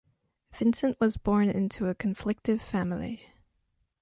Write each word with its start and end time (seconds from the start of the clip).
Vincent 0.51 0.97
was 0.99 1.15
born 1.15 1.47
into 1.47 1.85
a 1.87 1.93
conflictive 1.93 2.59
family. 2.59 3.27